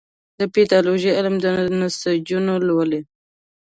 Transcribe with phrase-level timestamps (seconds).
[0.39, 1.45] د پیتالوژي علم د
[1.79, 3.01] نسجونه لولي.